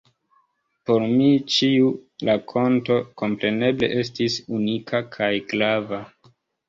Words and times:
Por 0.89 1.03
mi 1.09 1.27
ĉiu 1.55 1.91
rakonto 2.29 2.97
kompreneble 3.23 3.93
estis 4.05 4.39
unika 4.61 5.03
kaj 5.17 5.33
grava. 5.53 6.01